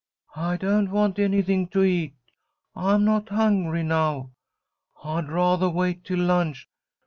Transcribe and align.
"I 0.35 0.57
don't 0.57 0.89
want 0.89 1.19
anything 1.19 1.67
to 1.67 1.83
eat. 1.83 2.15
I'm 2.75 3.05
not 3.05 3.29
hungry 3.29 3.83
now. 3.83 4.31
I'd 5.03 5.27
rathah 5.29 5.69
wait 5.71 6.03
till 6.03 6.21
lunch. 6.21 6.67